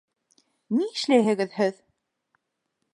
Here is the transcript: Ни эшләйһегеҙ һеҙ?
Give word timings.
Ни 0.77 0.87
эшләйһегеҙ 0.95 1.55
һеҙ? 1.61 1.79